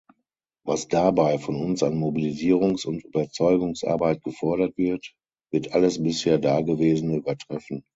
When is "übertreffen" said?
7.17-7.83